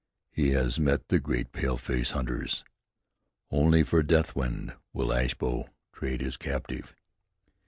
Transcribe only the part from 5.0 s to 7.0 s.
Ashbow trade his captive."